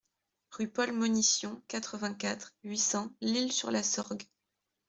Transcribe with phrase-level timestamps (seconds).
[0.49, 4.23] Rue Paul Monition, quatre-vingt-quatre, huit cents L'Isle-sur-la-Sorgue